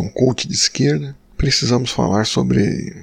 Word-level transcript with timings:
um 0.00 0.08
coach 0.08 0.46
de 0.46 0.54
esquerda, 0.54 1.16
precisamos 1.36 1.90
falar 1.90 2.24
sobre 2.24 2.94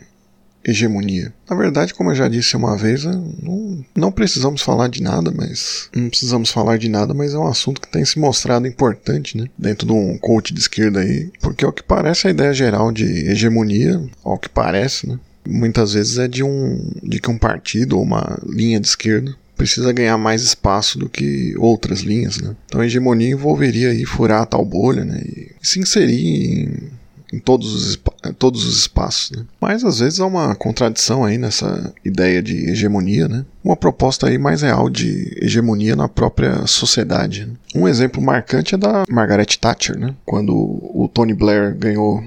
hegemonia. 0.65 1.31
Na 1.49 1.55
verdade, 1.55 1.93
como 1.93 2.09
eu 2.09 2.15
já 2.15 2.27
disse 2.27 2.57
uma 2.57 2.75
vez, 2.75 3.03
não, 3.05 3.85
não, 3.95 4.11
precisamos 4.11 4.61
falar 4.61 4.87
de 4.87 5.01
nada, 5.01 5.31
mas 5.31 5.89
não 5.95 6.09
precisamos 6.09 6.49
falar 6.49 6.77
de 6.77 6.89
nada, 6.89 7.13
mas 7.13 7.33
é 7.33 7.37
um 7.37 7.47
assunto 7.47 7.79
que 7.79 7.87
tem 7.87 8.03
se 8.03 8.17
mostrado 8.17 8.67
importante, 8.67 9.37
né, 9.37 9.45
dentro 9.57 9.85
de 9.85 9.93
um 9.93 10.17
coach 10.17 10.53
de 10.53 10.59
esquerda 10.59 11.01
aí, 11.01 11.31
porque 11.39 11.63
ao 11.63 11.71
que 11.71 11.83
parece 11.83 12.27
a 12.27 12.31
ideia 12.31 12.53
geral 12.53 12.91
de 12.91 13.05
hegemonia, 13.29 14.01
ao 14.23 14.39
que 14.39 14.49
parece, 14.49 15.07
né, 15.07 15.19
muitas 15.47 15.93
vezes 15.93 16.17
é 16.17 16.27
de 16.27 16.43
um 16.43 16.91
de 17.03 17.19
que 17.19 17.29
um 17.29 17.37
partido 17.37 17.97
ou 17.97 18.03
uma 18.03 18.39
linha 18.43 18.79
de 18.79 18.87
esquerda 18.87 19.35
precisa 19.55 19.91
ganhar 19.91 20.17
mais 20.17 20.43
espaço 20.43 20.99
do 20.99 21.09
que 21.09 21.55
outras 21.57 22.01
linhas, 22.01 22.37
né? 22.37 22.55
Então 22.65 22.81
a 22.81 22.85
hegemonia 22.85 23.29
envolveria 23.29 23.89
aí 23.89 24.05
furar 24.05 24.43
a 24.43 24.45
tal 24.45 24.65
bolha, 24.65 25.03
né? 25.03 25.21
E 25.25 25.51
se 25.61 25.79
inserir 25.79 26.19
em, 26.19 27.37
em 27.37 27.39
todos 27.39 27.73
os, 27.73 27.99
todos 28.37 28.65
os 28.65 28.79
espaços, 28.79 29.31
né? 29.31 29.45
Mas 29.59 29.83
às 29.83 29.99
vezes 29.99 30.19
há 30.19 30.25
uma 30.25 30.55
contradição 30.55 31.23
aí 31.23 31.37
nessa 31.37 31.93
ideia 32.03 32.41
de 32.41 32.69
hegemonia, 32.69 33.27
né? 33.27 33.45
Uma 33.63 33.75
proposta 33.75 34.27
aí 34.27 34.37
mais 34.37 34.61
real 34.61 34.89
de 34.89 35.37
hegemonia 35.41 35.95
na 35.95 36.07
própria 36.07 36.67
sociedade. 36.67 37.45
Né? 37.45 37.53
Um 37.73 37.87
exemplo 37.87 38.21
marcante 38.21 38.75
é 38.75 38.77
da 38.77 39.03
Margaret 39.09 39.57
Thatcher, 39.59 39.97
né? 39.97 40.13
Quando 40.25 40.53
o 40.53 41.09
Tony 41.13 41.33
Blair 41.33 41.75
ganhou 41.75 42.23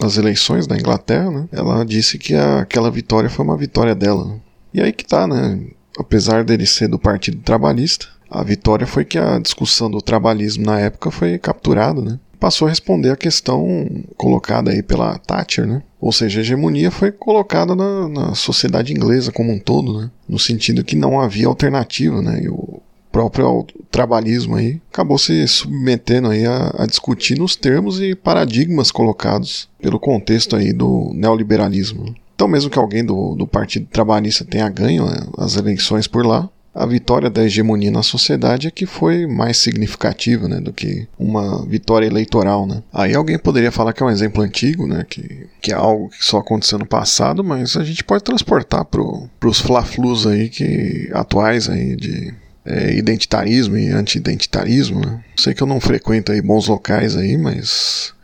as 0.00 0.16
eleições 0.16 0.66
da 0.66 0.76
Inglaterra, 0.76 1.30
né? 1.30 1.48
Ela 1.50 1.84
disse 1.84 2.18
que 2.18 2.34
a, 2.34 2.60
aquela 2.60 2.90
vitória 2.90 3.28
foi 3.28 3.44
uma 3.44 3.56
vitória 3.56 3.94
dela. 3.94 4.24
Né? 4.24 4.40
E 4.74 4.80
aí 4.80 4.92
que 4.92 5.04
tá, 5.04 5.26
né? 5.26 5.60
Apesar 5.98 6.44
dele 6.44 6.64
ser 6.64 6.88
do 6.88 6.98
Partido 6.98 7.38
Trabalhista, 7.42 8.06
a 8.30 8.42
vitória 8.42 8.86
foi 8.86 9.04
que 9.04 9.18
a 9.18 9.38
discussão 9.38 9.90
do 9.90 10.00
trabalhismo 10.00 10.64
na 10.64 10.78
época 10.78 11.10
foi 11.10 11.38
capturada, 11.38 12.00
né? 12.00 12.18
Passou 12.38 12.66
a 12.66 12.68
responder 12.68 13.10
a 13.10 13.16
questão 13.16 13.88
colocada 14.16 14.70
aí 14.70 14.82
pela 14.82 15.18
Thatcher, 15.18 15.66
né? 15.66 15.82
Ou 16.00 16.12
seja, 16.12 16.38
a 16.38 16.42
hegemonia 16.42 16.90
foi 16.90 17.10
colocada 17.10 17.74
na, 17.74 18.08
na 18.08 18.34
sociedade 18.34 18.92
inglesa 18.92 19.32
como 19.32 19.52
um 19.52 19.58
todo, 19.58 20.00
né? 20.00 20.10
No 20.28 20.38
sentido 20.38 20.84
que 20.84 20.94
não 20.94 21.20
havia 21.20 21.48
alternativa, 21.48 22.22
né? 22.22 22.42
E 22.44 22.48
o 22.48 22.80
próprio 23.10 23.66
trabalhismo 23.90 24.54
aí 24.54 24.80
acabou 24.92 25.18
se 25.18 25.48
submetendo 25.48 26.28
aí 26.28 26.46
a, 26.46 26.74
a 26.78 26.86
discutir 26.86 27.36
nos 27.36 27.56
termos 27.56 28.00
e 28.00 28.14
paradigmas 28.14 28.92
colocados 28.92 29.68
pelo 29.80 29.98
contexto 29.98 30.54
aí 30.54 30.72
do 30.72 31.10
neoliberalismo. 31.14 32.14
Então, 32.38 32.46
mesmo 32.46 32.70
que 32.70 32.78
alguém 32.78 33.04
do, 33.04 33.34
do 33.34 33.48
Partido 33.48 33.86
Trabalhista 33.86 34.44
tenha 34.44 34.68
ganho 34.68 35.04
né, 35.06 35.26
as 35.38 35.56
eleições 35.56 36.06
por 36.06 36.24
lá, 36.24 36.48
a 36.72 36.86
vitória 36.86 37.28
da 37.28 37.42
hegemonia 37.42 37.90
na 37.90 38.04
sociedade 38.04 38.68
é 38.68 38.70
que 38.70 38.86
foi 38.86 39.26
mais 39.26 39.56
significativa 39.56 40.46
né, 40.46 40.60
do 40.60 40.72
que 40.72 41.08
uma 41.18 41.66
vitória 41.66 42.06
eleitoral. 42.06 42.64
Né? 42.64 42.80
Aí 42.92 43.12
alguém 43.12 43.36
poderia 43.40 43.72
falar 43.72 43.92
que 43.92 44.04
é 44.04 44.06
um 44.06 44.10
exemplo 44.10 44.40
antigo, 44.40 44.86
né, 44.86 45.04
que, 45.10 45.48
que 45.60 45.72
é 45.72 45.74
algo 45.74 46.10
que 46.10 46.24
só 46.24 46.38
aconteceu 46.38 46.78
no 46.78 46.86
passado, 46.86 47.42
mas 47.42 47.76
a 47.76 47.82
gente 47.82 48.04
pode 48.04 48.22
transportar 48.22 48.84
para 48.84 49.02
os 49.48 49.60
flaflus 49.60 50.24
aí 50.24 50.48
que, 50.48 51.10
atuais 51.12 51.68
aí 51.68 51.96
de 51.96 52.32
é, 52.64 52.94
identitarismo 52.94 53.76
e 53.76 53.88
anti-identitarismo. 53.88 55.00
Né? 55.00 55.20
Sei 55.36 55.54
que 55.54 55.62
eu 55.64 55.66
não 55.66 55.80
frequento 55.80 56.30
aí 56.30 56.40
bons 56.40 56.68
locais 56.68 57.16
aí, 57.16 57.36
mas 57.36 58.16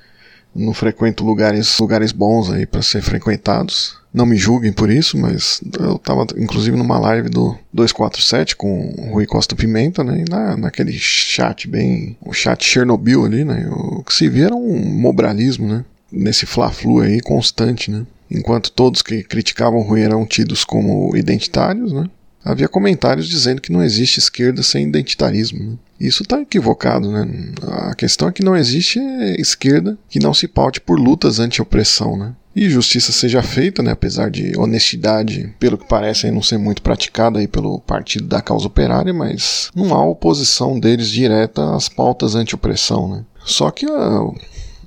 não 0.55 0.73
frequento 0.73 1.25
lugares, 1.25 1.79
lugares 1.79 2.13
bons 2.13 2.51
aí 2.51 2.67
para 2.67 2.83
ser 2.83 3.03
frequentados. 3.03 3.97
Não 4.13 4.25
me 4.25 4.37
julguem 4.37 4.73
por 4.73 4.91
isso, 4.91 5.19
mas 5.19 5.61
eu 5.81 5.97
estava 5.97 6.25
inclusive 6.37 6.77
numa 6.77 6.99
live 6.99 7.29
do 7.29 7.57
247 7.73 8.55
com 8.55 8.95
o 8.97 9.13
Rui 9.13 9.27
Costa 9.27 9.57
Pimenta, 9.57 10.05
né? 10.05 10.23
E 10.25 10.31
na, 10.31 10.57
naquele 10.57 10.93
chat 10.93 11.67
bem. 11.67 12.17
O 12.21 12.33
chat 12.33 12.65
Chernobyl 12.65 13.25
ali, 13.25 13.45
né? 13.45 13.69
O 13.71 14.05
que 14.05 14.15
se 14.15 14.29
via 14.29 14.47
era 14.47 14.55
um 14.55 14.79
mobralismo, 14.79 15.67
né? 15.67 15.85
Nesse 16.13 16.47
fla-flu 16.47 17.01
aí 17.01 17.21
constante, 17.21 17.91
né? 17.91 18.07
Enquanto 18.31 18.71
todos 18.71 19.03
que 19.03 19.23
criticavam 19.25 19.81
o 19.81 19.83
Rui 19.83 20.03
eram 20.03 20.25
tidos 20.25 20.65
como 20.65 21.17
identitários, 21.17 21.93
né? 21.93 22.09
Havia 22.45 22.69
comentários 22.69 23.27
dizendo 23.27 23.61
que 23.61 23.73
não 23.73 23.83
existe 23.83 24.19
esquerda 24.19 24.63
sem 24.63 24.87
identitarismo. 24.87 25.71
Né? 25.71 25.77
Isso 25.99 26.23
está 26.23 26.41
equivocado. 26.41 27.11
Né? 27.11 27.53
A 27.63 27.95
questão 27.95 28.29
é 28.29 28.33
que 28.33 28.45
não 28.45 28.57
existe 28.57 29.01
esquerda 29.39 29.97
que 30.09 30.19
não 30.21 30.35
se 30.35 30.47
paute 30.47 30.81
por 30.81 30.99
lutas 30.99 31.39
anti-opressão. 31.39 32.17
Né? 32.17 32.35
E 32.55 32.69
justiça 32.69 33.11
seja 33.13 33.43
feita, 33.43 33.83
né? 33.83 33.93
apesar 33.93 34.31
de 34.31 34.53
honestidade, 34.59 35.55
pelo 35.59 35.79
que 35.79 35.89
parece, 35.89 36.31
não 36.31 36.43
ser 36.43 36.59
muito 36.59 36.83
praticada 36.83 37.39
aí 37.39 37.49
pelo 37.49 37.81
Partido 37.81 38.27
da 38.27 38.43
Causa 38.43 38.67
Operária, 38.67 39.15
mas 39.15 39.71
não 39.75 39.95
há 39.95 40.05
oposição 40.05 40.79
deles 40.79 41.09
direta 41.09 41.75
às 41.75 41.89
pautas 41.89 42.35
anti-opressão. 42.35 43.09
Né? 43.09 43.25
Só 43.45 43.71
que 43.71 43.87
ao, 43.87 44.37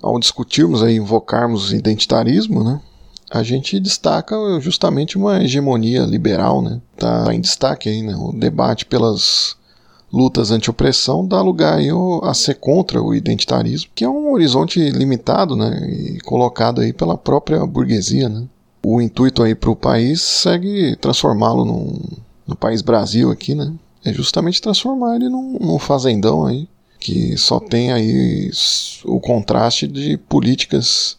ao 0.02 0.20
discutirmos, 0.20 0.84
aí, 0.84 0.96
invocarmos 0.96 1.74
identitarismo, 1.74 2.64
né? 2.64 2.80
A 3.30 3.44
gente 3.44 3.80
destaca 3.80 4.36
justamente 4.60 5.18
uma 5.18 5.44
hegemonia 5.44 6.04
liberal, 6.04 6.62
né? 6.62 6.82
Tá 6.98 7.34
em 7.34 7.42
destaque 7.42 7.90
aí, 7.90 8.02
né? 8.02 8.16
O 8.16 8.32
debate 8.32 8.86
pelas 8.86 9.56
lutas 10.12 10.52
anti-opressão 10.52 11.28
dá 11.28 11.42
lugar 11.42 11.80
aí 11.80 11.90
a 12.24 12.34
ser 12.34 12.56
contra 12.56 13.02
o 13.02 13.14
identitarismo, 13.14 13.92
que 13.94 14.06
é 14.06 14.10
um 14.10 14.32
horizonte 14.32 14.80
limitado, 14.90 15.56
né? 15.56 15.90
E 15.90 16.20
colocado 16.22 16.82
aí 16.82 16.94
pela 16.94 17.18
própria 17.18 17.66
burguesia, 17.66 18.30
né? 18.30 18.46
O 18.84 19.02
intuito 19.02 19.44
aí 19.44 19.54
para 19.54 19.70
o 19.70 19.76
país 19.76 20.22
segue 20.22 20.96
transformá-lo 20.96 21.66
num, 21.66 22.00
no 22.48 22.56
país 22.56 22.82
Brasil 22.82 23.30
aqui, 23.30 23.54
né? 23.54 23.74
É 24.06 24.14
justamente 24.14 24.62
transformar 24.62 25.18
ele 25.18 25.28
num, 25.28 25.58
num 25.60 25.78
fazendão 25.78 26.46
aí, 26.46 26.70
que 26.98 27.36
só 27.36 27.60
tem 27.60 27.92
aí 27.92 28.50
o 29.04 29.20
contraste 29.20 29.86
de 29.86 30.18
políticas 30.18 31.17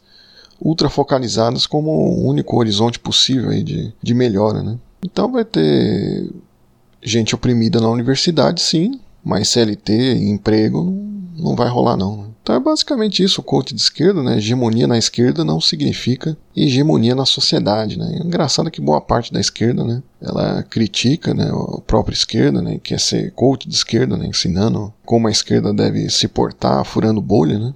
ultra 0.61 0.89
focalizadas 0.89 1.67
como 1.67 1.91
o 1.91 2.27
único 2.27 2.57
horizonte 2.59 2.99
possível 2.99 3.51
aí 3.51 3.63
de, 3.63 3.93
de 4.03 4.15
melhora. 4.15 4.63
Né? 4.63 4.79
Então 5.05 5.31
vai 5.31 5.45
ter 5.45 6.31
gente 7.03 7.35
oprimida 7.35 7.81
na 7.81 7.89
universidade, 7.89 8.61
sim, 8.61 9.01
mas 9.25 9.49
CLT 9.49 9.93
e 9.93 10.31
emprego 10.31 10.83
não, 10.83 11.51
não 11.51 11.57
vai 11.57 11.69
rolar 11.69 11.97
não. 11.97 12.17
Né? 12.17 12.29
Então 12.49 12.57
é 12.57 12.61
basicamente 12.61 13.23
isso 13.23 13.43
o 13.43 13.45
coach 13.45 13.75
de 13.75 13.81
esquerda, 13.83 14.23
né? 14.23 14.39
Hegemonia 14.39 14.87
na 14.87 14.97
esquerda 14.97 15.45
não 15.45 15.61
significa 15.61 16.35
hegemonia 16.57 17.15
na 17.15 17.27
sociedade, 17.27 17.99
né? 17.99 18.23
Engraçado 18.25 18.71
que 18.71 18.81
boa 18.81 19.03
parte 19.03 19.31
da 19.31 19.39
esquerda, 19.39 19.85
né? 19.85 20.03
Ela 20.19 20.63
critica, 20.63 21.35
né? 21.35 21.51
A 21.51 21.81
própria 21.83 22.15
esquerda, 22.15 22.63
né? 22.63 22.81
Quer 22.83 22.99
ser 22.99 23.33
coach 23.33 23.69
de 23.69 23.75
esquerda, 23.75 24.17
né? 24.17 24.29
Ensinando 24.29 24.91
como 25.05 25.29
a 25.29 25.31
esquerda 25.31 25.75
deve 25.75 26.09
se 26.09 26.27
portar, 26.27 26.83
furando 26.87 27.21
bolha, 27.21 27.59
né? 27.59 27.75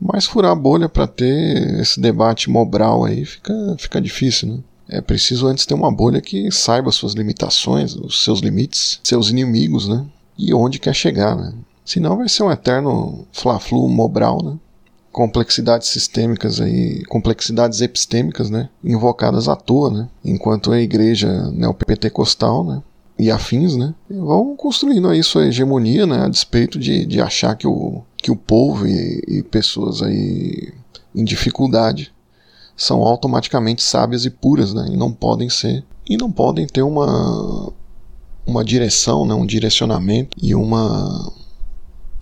Mas 0.00 0.24
furar 0.24 0.52
a 0.52 0.54
bolha 0.54 0.88
para 0.88 1.06
ter 1.06 1.80
esse 1.80 2.00
debate 2.00 2.48
mobral 2.48 3.04
aí 3.04 3.24
fica, 3.24 3.76
fica 3.78 4.00
difícil, 4.00 4.48
né? 4.48 4.58
É 4.88 5.00
preciso 5.00 5.46
antes 5.46 5.66
ter 5.66 5.74
uma 5.74 5.92
bolha 5.92 6.20
que 6.20 6.50
saiba 6.50 6.90
suas 6.90 7.12
limitações, 7.12 7.94
os 7.94 8.24
seus 8.24 8.40
limites, 8.40 8.98
seus 9.04 9.30
inimigos, 9.30 9.86
né? 9.86 10.04
E 10.36 10.52
onde 10.52 10.80
quer 10.80 10.94
chegar, 10.94 11.36
né? 11.36 11.52
Senão 11.84 12.16
vai 12.16 12.28
ser 12.28 12.42
um 12.42 12.50
eterno 12.50 13.26
fla-flu 13.32 13.88
mobral, 13.88 14.42
né? 14.42 14.58
Complexidades 15.12 15.88
sistêmicas 15.88 16.60
aí, 16.60 17.04
complexidades 17.04 17.80
epistêmicas, 17.80 18.50
né? 18.50 18.68
Invocadas 18.82 19.48
à 19.48 19.54
toa, 19.54 19.90
né? 19.90 20.08
Enquanto 20.24 20.72
a 20.72 20.80
igreja 20.80 21.50
neopentecostal, 21.52 22.64
né? 22.64 22.82
e 23.20 23.30
afins, 23.30 23.76
né? 23.76 23.94
Vão 24.08 24.56
construindo 24.56 25.06
aí 25.06 25.22
sua 25.22 25.46
hegemonia, 25.46 26.06
né? 26.06 26.24
A 26.24 26.28
despeito 26.28 26.78
de, 26.78 27.04
de 27.04 27.20
achar 27.20 27.54
que 27.54 27.66
o, 27.66 28.02
que 28.20 28.30
o 28.30 28.36
povo 28.36 28.86
e, 28.86 29.22
e 29.26 29.42
pessoas 29.42 30.02
aí 30.02 30.72
em 31.14 31.24
dificuldade 31.24 32.12
são 32.76 33.02
automaticamente 33.02 33.82
sábias 33.82 34.24
e 34.24 34.30
puras, 34.30 34.72
né? 34.72 34.88
E 34.90 34.96
não 34.96 35.12
podem 35.12 35.50
ser 35.50 35.84
e 36.08 36.16
não 36.16 36.30
podem 36.30 36.66
ter 36.66 36.82
uma 36.82 37.72
uma 38.46 38.64
direção, 38.64 39.26
né? 39.26 39.34
Um 39.34 39.46
direcionamento 39.46 40.36
e 40.40 40.54
uma 40.54 41.32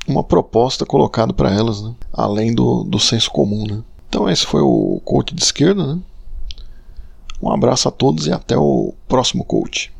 uma 0.06 0.24
proposta 0.24 0.86
colocada 0.86 1.32
para 1.32 1.52
elas, 1.52 1.82
né? 1.82 1.94
Além 2.12 2.54
do, 2.54 2.82
do 2.82 2.98
senso 2.98 3.30
comum, 3.30 3.64
né? 3.66 3.82
Então 4.08 4.28
esse 4.28 4.46
foi 4.46 4.62
o 4.62 5.00
coach 5.04 5.34
de 5.34 5.42
esquerda, 5.42 5.94
né? 5.94 6.00
Um 7.40 7.52
abraço 7.52 7.88
a 7.88 7.92
todos 7.92 8.26
e 8.26 8.32
até 8.32 8.56
o 8.56 8.94
próximo 9.06 9.44
coach. 9.44 9.92